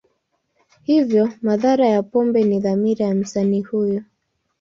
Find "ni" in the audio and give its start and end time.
2.43-2.59